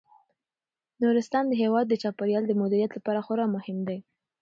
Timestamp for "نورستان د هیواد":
1.01-1.85